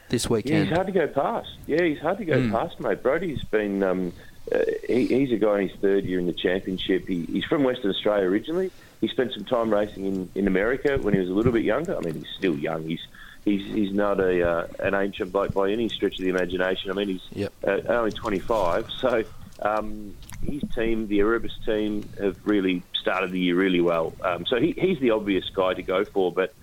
this 0.08 0.28
weekend? 0.28 0.54
Yeah, 0.54 0.64
he's 0.64 0.74
hard 0.74 0.86
to 0.86 0.92
go 0.92 1.06
past. 1.08 1.48
Yeah, 1.66 1.82
he's 1.82 1.98
hard 1.98 2.18
to 2.18 2.24
go 2.24 2.34
mm. 2.34 2.50
past, 2.50 2.80
mate. 2.80 3.02
Brodie's 3.02 3.42
been. 3.44 3.82
Um, 3.82 4.12
uh, 4.52 4.58
he, 4.86 5.06
he's 5.06 5.32
a 5.32 5.36
guy 5.36 5.60
in 5.60 5.68
his 5.68 5.78
third 5.80 6.04
year 6.04 6.20
in 6.20 6.26
the 6.26 6.32
championship. 6.32 7.08
He, 7.08 7.24
he's 7.24 7.44
from 7.44 7.64
Western 7.64 7.90
Australia 7.90 8.28
originally. 8.28 8.70
He 9.00 9.08
spent 9.08 9.32
some 9.32 9.44
time 9.44 9.70
racing 9.70 10.04
in, 10.04 10.30
in 10.34 10.46
America 10.46 10.98
when 11.00 11.14
he 11.14 11.20
was 11.20 11.28
a 11.28 11.32
little 11.32 11.52
bit 11.52 11.64
younger. 11.64 11.96
I 11.96 12.00
mean, 12.00 12.14
he's 12.14 12.28
still 12.38 12.56
young. 12.56 12.84
He's 12.84 13.04
he's 13.44 13.66
he's 13.66 13.92
not 13.92 14.20
a 14.20 14.48
uh, 14.48 14.66
an 14.80 14.94
ancient 14.94 15.32
bloke 15.32 15.54
by 15.54 15.70
any 15.70 15.88
stretch 15.88 16.18
of 16.18 16.24
the 16.24 16.30
imagination. 16.30 16.90
I 16.90 16.94
mean, 16.94 17.08
he's 17.08 17.22
yep. 17.32 17.52
uh, 17.66 17.80
only 17.88 18.12
25, 18.12 18.90
so 19.00 19.24
um, 19.62 20.14
his 20.46 20.62
team, 20.74 21.08
the 21.08 21.20
Erebus 21.20 21.52
team, 21.64 22.08
have 22.18 22.38
really 22.44 22.82
started 22.94 23.30
the 23.30 23.40
year 23.40 23.54
really 23.54 23.80
well. 23.80 24.12
Um, 24.22 24.46
so 24.46 24.60
he, 24.60 24.72
he's 24.72 24.98
the 25.00 25.10
obvious 25.10 25.48
guy 25.50 25.74
to 25.74 25.82
go 25.82 26.04
for. 26.04 26.32
But 26.32 26.54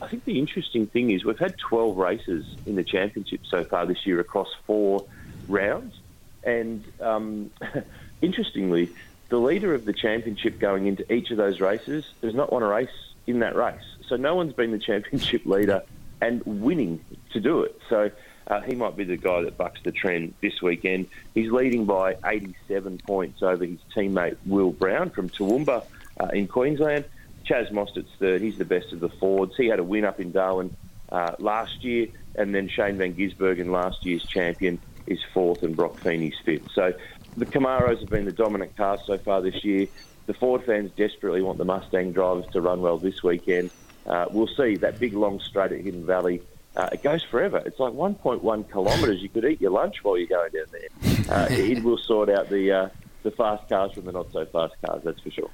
I 0.00 0.08
think 0.08 0.24
the 0.24 0.38
interesting 0.38 0.86
thing 0.86 1.10
is 1.10 1.24
we've 1.24 1.38
had 1.38 1.58
12 1.58 1.96
races 1.96 2.46
in 2.66 2.76
the 2.76 2.84
championship 2.84 3.40
so 3.48 3.64
far 3.64 3.86
this 3.86 4.06
year 4.06 4.20
across 4.20 4.48
four 4.66 5.04
rounds, 5.48 5.94
and 6.44 6.84
um, 7.00 7.50
interestingly, 8.22 8.90
the 9.28 9.38
leader 9.38 9.74
of 9.74 9.84
the 9.84 9.92
championship 9.92 10.58
going 10.58 10.86
into 10.86 11.10
each 11.12 11.30
of 11.30 11.36
those 11.36 11.60
races 11.60 12.04
has 12.22 12.34
not 12.34 12.52
won 12.52 12.62
a 12.62 12.68
race 12.68 12.88
in 13.26 13.40
that 13.40 13.56
race. 13.56 13.80
So 14.08 14.16
no 14.16 14.34
one's 14.34 14.52
been 14.52 14.72
the 14.72 14.78
championship 14.78 15.44
leader 15.46 15.82
and 16.20 16.42
winning 16.44 17.00
to 17.32 17.40
do 17.40 17.62
it. 17.62 17.78
So 17.88 18.10
uh, 18.46 18.60
he 18.60 18.74
might 18.74 18.96
be 18.96 19.04
the 19.04 19.16
guy 19.16 19.42
that 19.42 19.56
bucks 19.56 19.80
the 19.84 19.92
trend 19.92 20.34
this 20.42 20.60
weekend. 20.62 21.06
He's 21.34 21.50
leading 21.50 21.86
by 21.86 22.16
87 22.24 22.98
points 22.98 23.42
over 23.42 23.64
his 23.64 23.78
teammate 23.96 24.36
Will 24.44 24.72
Brown 24.72 25.10
from 25.10 25.30
Toowoomba 25.30 25.82
uh, 26.20 26.26
in 26.32 26.48
Queensland. 26.48 27.04
Chaz 27.48 27.70
Mostert's 27.72 28.10
third. 28.18 28.42
He's 28.42 28.58
the 28.58 28.64
best 28.64 28.92
of 28.92 29.00
the 29.00 29.08
Fords. 29.08 29.52
He 29.56 29.66
had 29.66 29.78
a 29.78 29.84
win 29.84 30.04
up 30.04 30.20
in 30.20 30.32
Darwin 30.32 30.72
uh, 31.10 31.32
last 31.38 31.82
year, 31.82 32.08
and 32.34 32.54
then 32.54 32.68
Shane 32.68 32.98
Van 32.98 33.14
Gisbergen, 33.14 33.70
last 33.70 34.04
year's 34.04 34.24
champion, 34.26 34.80
is 35.06 35.18
fourth, 35.32 35.62
and 35.62 35.74
Broc 35.74 35.98
Feeney's 36.02 36.34
fifth. 36.44 36.66
So 36.74 36.92
the 37.36 37.46
Camaros 37.46 38.00
have 38.00 38.10
been 38.10 38.26
the 38.26 38.32
dominant 38.32 38.76
cars 38.76 39.00
so 39.06 39.18
far 39.18 39.42
this 39.42 39.64
year. 39.64 39.86
The 40.26 40.34
Ford 40.34 40.62
fans 40.64 40.92
desperately 40.96 41.42
want 41.42 41.58
the 41.58 41.64
Mustang 41.64 42.12
drivers 42.12 42.44
to 42.52 42.60
run 42.60 42.80
well 42.82 42.98
this 42.98 43.22
weekend. 43.22 43.70
Uh, 44.06 44.26
we'll 44.30 44.48
see 44.48 44.76
that 44.76 44.98
big 44.98 45.14
long 45.14 45.40
straight 45.40 45.72
at 45.72 45.80
Hidden 45.80 46.06
Valley 46.06 46.42
uh, 46.76 46.88
it 46.92 47.02
goes 47.02 47.22
forever. 47.22 47.62
It's 47.66 47.80
like 47.80 47.92
1.1 47.92 48.70
kilometres. 48.70 49.20
You 49.22 49.28
could 49.28 49.44
eat 49.44 49.60
your 49.60 49.72
lunch 49.72 50.04
while 50.04 50.16
you're 50.16 50.28
going 50.28 50.52
down 50.52 50.66
there. 50.70 51.36
Uh, 51.36 51.46
it 51.50 51.82
will 51.82 51.98
sort 51.98 52.28
out 52.28 52.48
the 52.48 52.72
uh, 52.72 52.88
the 53.22 53.30
fast 53.32 53.68
cars 53.68 53.92
from 53.92 54.04
the 54.04 54.12
not 54.12 54.30
so 54.32 54.44
fast 54.46 54.74
cars. 54.84 55.02
That's 55.04 55.20
for 55.20 55.30
sure. 55.30 55.50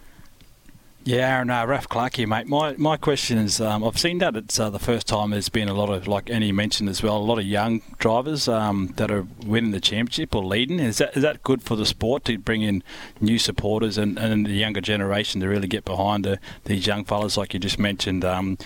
Yeah, 1.06 1.36
Aaron, 1.36 1.50
uh, 1.50 1.80
Clark 1.88 2.16
here, 2.16 2.26
mate. 2.26 2.48
My 2.48 2.75
my 2.78 2.96
question 2.96 3.38
is, 3.38 3.60
um, 3.60 3.84
I've 3.84 3.96
seen 3.96 4.18
that 4.18 4.34
it's 4.34 4.58
uh, 4.58 4.70
the 4.70 4.80
first 4.80 5.06
time 5.06 5.30
there's 5.30 5.48
been 5.48 5.68
a 5.68 5.72
lot 5.72 5.88
of, 5.88 6.08
like 6.08 6.28
Annie 6.28 6.50
mentioned 6.50 6.88
as 6.88 7.00
well, 7.00 7.16
a 7.16 7.18
lot 7.18 7.38
of 7.38 7.44
young 7.44 7.80
drivers 8.00 8.48
um, 8.48 8.92
that 8.96 9.08
are 9.12 9.25
winning 9.46 9.70
the 9.70 9.80
championship 9.80 10.34
or 10.34 10.44
leading. 10.44 10.80
Is 10.80 10.98
that 10.98 11.16
is 11.16 11.22
that 11.22 11.44
good 11.44 11.62
for 11.62 11.76
the 11.76 11.86
sport 11.86 12.25
to 12.25 12.36
bring 12.38 12.62
in 12.62 12.82
new 13.20 13.38
supporters 13.38 13.98
and, 13.98 14.18
and 14.18 14.46
the 14.46 14.54
younger 14.54 14.80
generation 14.80 15.40
to 15.42 15.48
really 15.48 15.68
get 15.68 15.84
behind 15.84 16.25
the, 16.25 16.40
these 16.64 16.88
young 16.88 17.04
fellas 17.04 17.36
like 17.36 17.54
you 17.54 17.60
just 17.60 17.78
mentioned? 17.78 18.25
Um, 18.25 18.58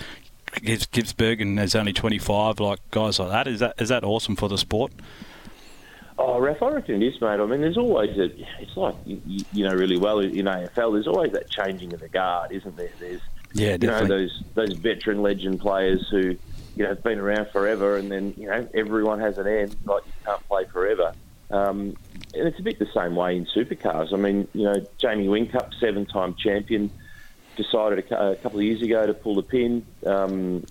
Gibbs, 0.62 0.86
Gisbergen 0.86 1.56
there's 1.56 1.74
only 1.74 1.92
25, 1.92 2.58
like 2.58 2.78
guys 2.90 3.18
like 3.18 3.28
that. 3.28 3.48
Is 3.48 3.60
that 3.60 3.74
is 3.78 3.90
that 3.90 4.02
awesome 4.02 4.34
for 4.34 4.48
the 4.48 4.56
sport? 4.56 4.92
Oh, 6.22 6.38
Ref, 6.38 6.62
I 6.62 6.68
reckon 6.68 7.02
it 7.02 7.14
is, 7.14 7.18
mate. 7.22 7.40
I 7.40 7.46
mean, 7.46 7.62
there's 7.62 7.78
always 7.78 8.10
a. 8.18 8.24
It's 8.60 8.76
like 8.76 8.94
you, 9.06 9.42
you 9.54 9.64
know 9.66 9.74
really 9.74 9.96
well 9.96 10.18
in 10.18 10.44
AFL. 10.44 10.92
There's 10.92 11.06
always 11.06 11.32
that 11.32 11.48
changing 11.48 11.94
of 11.94 12.00
the 12.00 12.10
guard, 12.10 12.52
isn't 12.52 12.76
there? 12.76 12.90
There's 12.98 13.22
yeah, 13.54 13.78
definitely. 13.78 13.86
You 13.86 13.90
know, 13.90 14.06
those 14.06 14.42
those 14.54 14.78
veteran 14.78 15.22
legend 15.22 15.60
players 15.60 16.06
who 16.10 16.36
you 16.76 16.82
know 16.82 16.90
have 16.90 17.02
been 17.02 17.18
around 17.18 17.48
forever, 17.48 17.96
and 17.96 18.12
then 18.12 18.34
you 18.36 18.48
know 18.48 18.68
everyone 18.74 19.18
has 19.20 19.38
an 19.38 19.46
end. 19.46 19.74
Like 19.86 20.04
you 20.04 20.12
can't 20.26 20.46
play 20.46 20.66
forever. 20.66 21.14
Um, 21.50 21.96
and 22.34 22.46
it's 22.46 22.58
a 22.58 22.62
bit 22.62 22.78
the 22.78 22.90
same 22.94 23.16
way 23.16 23.36
in 23.36 23.46
supercars. 23.46 24.12
I 24.12 24.16
mean, 24.16 24.46
you 24.52 24.64
know, 24.64 24.86
Jamie 24.98 25.26
Whincup, 25.26 25.72
seven-time 25.80 26.34
champion, 26.34 26.90
decided 27.56 27.98
a, 28.12 28.32
a 28.32 28.36
couple 28.36 28.60
of 28.60 28.64
years 28.66 28.82
ago 28.82 29.06
to 29.06 29.14
pull 29.14 29.36
the 29.36 29.42
pin. 29.42 29.86
Um, 30.04 30.66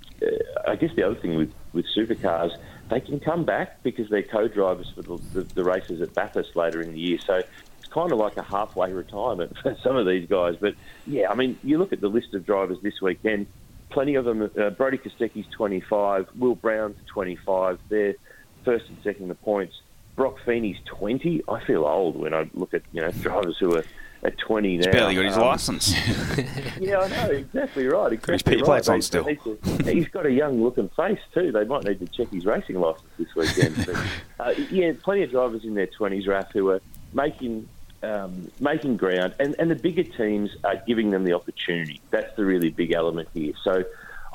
I 0.66 0.76
guess 0.76 0.92
the 0.96 1.04
other 1.08 1.16
thing 1.16 1.38
with 1.38 1.52
with 1.74 1.88
supercars 1.98 2.56
they 2.90 3.00
can 3.00 3.20
come 3.20 3.46
back 3.46 3.84
because 3.84 4.10
they're 4.10 4.24
co-drivers 4.24 4.92
for 4.96 5.02
the, 5.04 5.20
the, 5.34 5.48
the 5.56 5.64
races 5.64 6.02
at 6.02 6.14
Bathurst 6.16 6.56
later 6.56 6.82
in 6.82 6.92
the 6.92 7.00
year. 7.00 7.20
So 7.26 7.36
it's 7.36 7.94
kind 7.94 8.12
of 8.12 8.18
like 8.18 8.38
a 8.38 8.44
halfway 8.44 8.92
retirement 8.92 9.54
for 9.64 9.76
some 9.84 9.96
of 9.96 10.08
these 10.08 10.28
guys. 10.28 10.56
But 10.60 10.74
yeah, 11.06 11.30
I 11.30 11.36
mean, 11.36 11.58
you 11.64 11.78
look 11.78 11.94
at 11.94 12.02
the 12.02 12.08
list 12.08 12.34
of 12.34 12.46
drivers 12.46 12.78
this 12.82 12.96
weekend. 13.02 13.48
Plenty 13.92 14.16
of 14.16 14.26
them. 14.26 14.50
Uh, 14.60 14.70
Brodie 14.72 15.00
Kostecki's 15.00 15.48
25. 15.56 16.28
Will 16.38 16.56
Brown's 16.56 16.98
25. 17.14 17.80
They're 17.90 18.16
first 18.64 18.86
and 18.90 18.98
second 19.04 19.30
the 19.30 19.36
points. 19.36 19.74
Broc 20.20 20.38
Feeney's 20.46 20.76
20. 20.84 21.44
I 21.48 21.64
feel 21.64 21.86
old 21.86 22.18
when 22.18 22.34
I 22.34 22.50
look 22.54 22.74
at 22.74 22.82
you 22.92 23.00
know 23.00 23.10
drivers 23.10 23.58
who 23.58 23.78
are 23.78 23.86
at 24.22 24.38
20 24.38 24.76
now. 24.76 24.84
He's 24.84 24.88
barely 24.88 25.16
got 25.16 25.24
his 25.24 25.38
Um, 25.38 25.44
license. 25.44 25.94
yeah, 26.78 27.00
I 27.00 27.08
know 27.08 27.32
exactly 27.32 27.88
right. 27.88 28.12
Exactly 28.12 28.34
His 28.34 28.44
P 28.44 28.56
right. 28.58 28.66
plate's 28.66 28.90
on 28.90 29.02
still. 29.02 29.24
need 29.24 29.40
he's 29.86 30.10
got 30.10 30.26
a 30.26 30.32
young 30.32 30.62
looking 30.62 30.90
face 30.90 31.22
too. 31.34 31.54
They 31.54 31.64
might 31.64 31.86
need 31.86 32.02
to 32.02 32.08
check 32.08 32.34
his 32.34 32.46
racing 32.46 32.82
license 32.82 33.08
this 33.18 33.34
weekend. 33.34 33.86
but, 33.86 33.96
uh, 34.46 34.62
yeah, 34.70 34.92
plenty 35.02 35.24
of 35.24 35.32
drivers 35.32 35.64
in 35.64 35.74
their 35.74 35.88
twenties, 35.88 36.28
Raf, 36.28 36.52
who 36.52 36.70
are 36.72 36.82
making 37.14 37.70
um, 38.04 38.52
making 38.60 38.98
ground, 38.98 39.36
and, 39.40 39.56
and 39.58 39.72
the 39.72 39.76
bigger 39.76 40.04
teams 40.04 40.50
are 40.66 40.84
giving 40.86 41.12
them 41.12 41.24
the 41.24 41.32
opportunity. 41.32 42.02
That's 42.10 42.36
the 42.36 42.44
really 42.44 42.72
big 42.72 42.92
element 42.92 43.30
here. 43.34 43.54
So, 43.64 43.86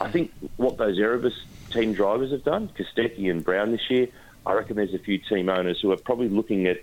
I 0.00 0.10
think 0.10 0.32
what 0.56 0.78
those 0.78 0.98
Erebus 0.98 1.38
team 1.70 1.92
drivers 1.92 2.30
have 2.30 2.42
done, 2.42 2.70
Kostecki 2.70 3.30
and 3.30 3.44
Brown 3.44 3.70
this 3.72 3.90
year, 3.90 4.08
I 4.46 4.52
reckon 4.52 4.76
there's 4.76 4.94
a 4.94 4.98
few 4.98 5.18
team 5.18 5.48
owners 5.48 5.80
who 5.80 5.92
are 5.92 5.96
probably 5.96 6.28
looking 6.28 6.66
at 6.66 6.78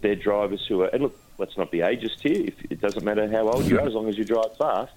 their 0.00 0.14
drivers 0.14 0.64
who 0.66 0.82
are, 0.82 0.88
and 0.88 1.04
look, 1.04 1.18
let's 1.38 1.56
not 1.56 1.70
be 1.70 1.78
ageist 1.78 2.20
here. 2.20 2.44
If 2.46 2.70
it 2.70 2.80
doesn't 2.80 3.04
matter 3.04 3.28
how 3.30 3.48
old 3.48 3.64
you 3.66 3.78
are, 3.78 3.86
as 3.86 3.94
long 3.94 4.08
as 4.08 4.16
you 4.16 4.24
drive 4.24 4.56
fast. 4.56 4.96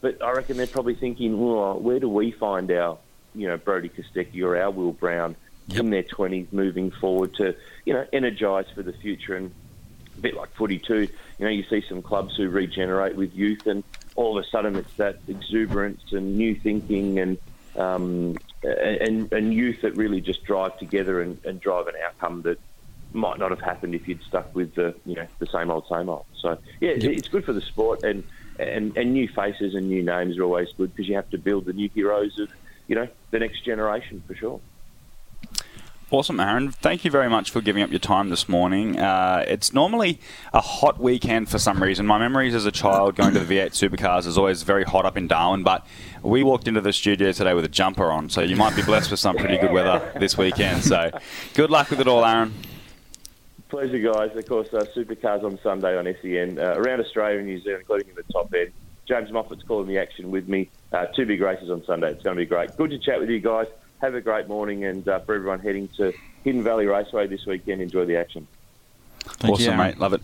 But 0.00 0.22
I 0.22 0.32
reckon 0.32 0.56
they're 0.56 0.66
probably 0.66 0.94
thinking, 0.94 1.38
well, 1.40 1.78
where 1.78 1.98
do 1.98 2.08
we 2.08 2.30
find 2.30 2.70
our, 2.70 2.98
you 3.34 3.48
know, 3.48 3.56
Brodie 3.56 3.88
Kostecki 3.88 4.42
or 4.42 4.56
our 4.56 4.70
Will 4.70 4.92
Brown 4.92 5.36
in 5.74 5.90
their 5.90 6.02
20s 6.02 6.52
moving 6.52 6.90
forward 6.90 7.34
to, 7.36 7.56
you 7.84 7.92
know, 7.92 8.06
energise 8.12 8.66
for 8.74 8.82
the 8.82 8.92
future 8.92 9.36
and 9.36 9.50
a 10.16 10.20
bit 10.20 10.34
like 10.34 10.54
footy 10.54 10.78
too. 10.78 11.08
You 11.38 11.44
know, 11.44 11.50
you 11.50 11.64
see 11.64 11.82
some 11.88 12.02
clubs 12.02 12.36
who 12.36 12.48
regenerate 12.48 13.16
with 13.16 13.34
youth, 13.34 13.66
and 13.66 13.82
all 14.14 14.38
of 14.38 14.44
a 14.44 14.48
sudden 14.48 14.76
it's 14.76 14.92
that 14.94 15.18
exuberance 15.28 16.02
and 16.12 16.36
new 16.36 16.54
thinking 16.54 17.18
and 17.18 17.38
um, 17.78 18.38
and, 18.62 19.32
and 19.32 19.54
youth 19.54 19.82
that 19.82 19.96
really 19.96 20.20
just 20.20 20.44
drive 20.44 20.78
together 20.78 21.20
and, 21.20 21.38
and 21.44 21.60
drive 21.60 21.86
an 21.86 21.94
outcome 22.04 22.42
that 22.42 22.58
might 23.12 23.38
not 23.38 23.50
have 23.50 23.60
happened 23.60 23.94
if 23.94 24.06
you'd 24.06 24.22
stuck 24.22 24.54
with 24.54 24.74
the 24.74 24.94
you 25.04 25.14
know 25.14 25.26
the 25.38 25.46
same 25.46 25.70
old 25.70 25.84
same 25.90 26.08
old. 26.08 26.24
So 26.40 26.58
yeah, 26.80 26.90
it's 26.90 27.28
good 27.28 27.44
for 27.44 27.52
the 27.52 27.60
sport 27.60 28.00
and, 28.02 28.24
and 28.58 28.96
and 28.96 29.12
new 29.12 29.28
faces 29.28 29.74
and 29.74 29.88
new 29.88 30.02
names 30.02 30.38
are 30.38 30.44
always 30.44 30.68
good 30.76 30.94
because 30.94 31.08
you 31.08 31.16
have 31.16 31.30
to 31.30 31.38
build 31.38 31.66
the 31.66 31.72
new 31.72 31.88
heroes 31.94 32.38
of 32.38 32.48
you 32.88 32.94
know 32.94 33.08
the 33.30 33.38
next 33.38 33.64
generation 33.64 34.22
for 34.26 34.34
sure. 34.34 34.60
Awesome, 36.08 36.38
Aaron. 36.38 36.70
Thank 36.70 37.04
you 37.04 37.10
very 37.10 37.28
much 37.28 37.50
for 37.50 37.60
giving 37.60 37.82
up 37.82 37.90
your 37.90 37.98
time 37.98 38.30
this 38.30 38.48
morning. 38.48 38.96
Uh, 38.96 39.44
it's 39.48 39.72
normally 39.72 40.20
a 40.54 40.60
hot 40.60 41.00
weekend 41.00 41.48
for 41.48 41.58
some 41.58 41.82
reason. 41.82 42.06
My 42.06 42.16
memories 42.16 42.54
as 42.54 42.64
a 42.64 42.70
child 42.70 43.16
going 43.16 43.34
to 43.34 43.40
the 43.40 43.56
V8 43.58 43.70
supercars 43.72 44.24
is 44.24 44.38
always 44.38 44.62
very 44.62 44.84
hot 44.84 45.04
up 45.04 45.16
in 45.16 45.26
Darwin, 45.26 45.64
but 45.64 45.84
we 46.22 46.44
walked 46.44 46.68
into 46.68 46.80
the 46.80 46.92
studio 46.92 47.32
today 47.32 47.54
with 47.54 47.64
a 47.64 47.68
jumper 47.68 48.12
on, 48.12 48.30
so 48.30 48.40
you 48.40 48.54
might 48.54 48.76
be 48.76 48.82
blessed 48.82 49.10
with 49.10 49.18
some 49.18 49.36
pretty 49.36 49.58
good 49.58 49.72
weather 49.72 50.12
this 50.20 50.38
weekend. 50.38 50.84
So 50.84 51.10
good 51.54 51.70
luck 51.70 51.90
with 51.90 51.98
it 51.98 52.06
all, 52.06 52.24
Aaron. 52.24 52.54
Pleasure, 53.68 53.98
guys. 53.98 54.30
Of 54.36 54.46
course, 54.46 54.72
uh, 54.72 54.86
Supercars 54.94 55.42
on 55.42 55.58
Sunday 55.60 55.98
on 55.98 56.04
SEN 56.22 56.56
uh, 56.56 56.76
around 56.78 57.00
Australia 57.00 57.38
and 57.38 57.48
New 57.48 57.60
Zealand, 57.60 57.80
including 57.80 58.10
in 58.10 58.14
the 58.14 58.32
top 58.32 58.54
end. 58.54 58.70
James 59.08 59.32
Moffat's 59.32 59.64
calling 59.64 59.88
the 59.88 59.98
action 59.98 60.30
with 60.30 60.48
me. 60.48 60.70
Uh, 60.92 61.06
two 61.06 61.26
big 61.26 61.40
races 61.40 61.68
on 61.68 61.84
Sunday. 61.84 62.12
It's 62.12 62.22
going 62.22 62.36
to 62.36 62.40
be 62.40 62.46
great. 62.46 62.76
Good 62.76 62.90
to 62.90 62.98
chat 63.00 63.18
with 63.18 63.28
you 63.28 63.40
guys. 63.40 63.66
Have 64.00 64.14
a 64.14 64.20
great 64.20 64.48
morning, 64.48 64.84
and 64.84 65.06
uh, 65.08 65.20
for 65.20 65.34
everyone 65.34 65.60
heading 65.60 65.88
to 65.96 66.12
Hidden 66.44 66.62
Valley 66.62 66.86
Raceway 66.86 67.26
this 67.26 67.46
weekend, 67.46 67.80
enjoy 67.80 68.04
the 68.04 68.16
action. 68.16 68.46
Thank 69.20 69.54
awesome, 69.54 69.72
you, 69.72 69.78
mate. 69.78 69.98
Love 69.98 70.12
it. 70.12 70.22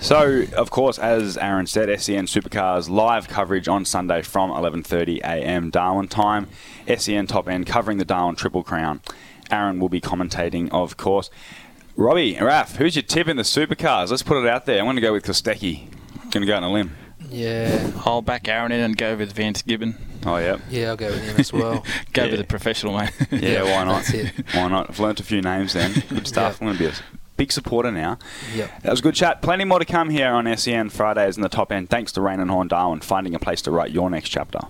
So, 0.00 0.44
of 0.54 0.70
course, 0.70 0.98
as 0.98 1.38
Aaron 1.38 1.66
said, 1.66 1.88
SEN 2.00 2.26
Supercars 2.26 2.90
live 2.90 3.28
coverage 3.28 3.66
on 3.66 3.84
Sunday 3.84 4.22
from 4.22 4.50
11:30 4.50 5.20
a.m. 5.20 5.70
Darwin 5.70 6.08
time. 6.08 6.48
SEN 6.96 7.26
Top 7.26 7.48
End 7.48 7.66
covering 7.66 7.98
the 7.98 8.04
Darwin 8.04 8.36
Triple 8.36 8.62
Crown. 8.62 9.00
Aaron 9.50 9.80
will 9.80 9.88
be 9.88 10.00
commentating, 10.00 10.68
of 10.70 10.96
course. 10.96 11.30
Robbie, 11.96 12.36
Raf, 12.38 12.76
who's 12.76 12.94
your 12.94 13.02
tip 13.02 13.26
in 13.26 13.36
the 13.36 13.42
Supercars? 13.42 14.10
Let's 14.10 14.22
put 14.22 14.42
it 14.42 14.48
out 14.48 14.66
there. 14.66 14.80
I'm 14.80 14.84
going 14.84 14.96
to 14.96 15.02
go 15.02 15.12
with 15.12 15.24
Kostecki. 15.24 15.88
Going 16.30 16.42
to 16.42 16.46
go 16.46 16.56
on 16.56 16.62
a 16.62 16.70
limb. 16.70 16.94
Yeah, 17.30 17.90
I'll 18.04 18.22
back 18.22 18.48
Aaron 18.48 18.70
in 18.70 18.80
and 18.80 18.96
go 18.96 19.16
with 19.16 19.32
Vance 19.32 19.62
Gibbon. 19.62 19.96
Oh, 20.26 20.36
yeah. 20.38 20.56
yeah, 20.70 20.88
I'll 20.88 20.96
go 20.96 21.06
with 21.08 21.22
him 21.22 21.36
as 21.38 21.52
well. 21.52 21.84
Go 22.12 22.24
Yeah. 22.24 22.30
with 22.32 22.40
the 22.40 22.46
professional, 22.46 22.98
mate. 22.98 23.12
Yeah, 23.30 23.62
why 23.62 23.84
not? 23.84 24.04
That's 24.04 24.14
it. 24.14 24.32
Why 24.54 24.68
not? 24.68 24.90
I've 24.90 24.98
learnt 25.00 25.20
a 25.20 25.22
few 25.22 25.40
names 25.40 25.72
then. 25.74 25.92
Good 26.08 26.26
stuff. 26.26 26.58
Yeah. 26.60 26.68
I'm 26.68 26.76
going 26.76 26.78
to 26.92 26.92
be 26.92 26.98
a 26.98 27.18
big 27.36 27.52
supporter 27.52 27.90
now. 27.92 28.18
Yep. 28.54 28.82
That 28.82 28.90
was 28.90 29.00
a 29.00 29.02
good 29.02 29.14
chat. 29.14 29.42
Plenty 29.42 29.64
more 29.64 29.78
to 29.78 29.84
come 29.84 30.10
here 30.10 30.28
on 30.32 30.54
SEN 30.56 30.88
Fridays 30.90 31.36
in 31.36 31.42
the 31.42 31.48
top 31.48 31.70
end. 31.70 31.90
Thanks 31.90 32.12
to 32.12 32.20
Raine 32.20 32.40
and 32.40 32.50
Horne 32.50 32.68
Darwin, 32.68 33.00
finding 33.00 33.34
a 33.34 33.38
place 33.38 33.62
to 33.62 33.70
write 33.70 33.90
your 33.90 34.08
next 34.10 34.30
chapter. 34.30 34.60